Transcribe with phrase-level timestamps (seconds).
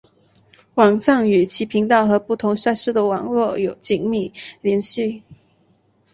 [0.73, 5.21] 网站与其频道和不同赛事的网络有紧密联系。